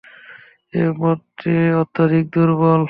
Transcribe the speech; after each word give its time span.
এ 0.73 0.83
মতটি 0.99 1.53
অত্যধিক 1.81 2.25
দুর্বল। 2.33 2.79